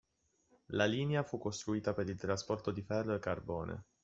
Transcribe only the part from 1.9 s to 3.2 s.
per il trasporto di ferro e